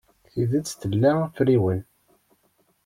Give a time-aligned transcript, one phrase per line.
[0.31, 1.79] Tidet tla afriwen.